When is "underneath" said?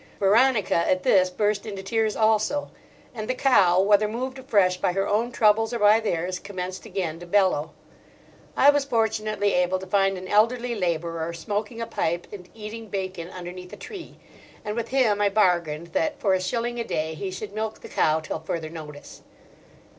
13.29-13.73